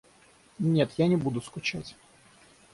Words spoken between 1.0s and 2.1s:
не буду скучать.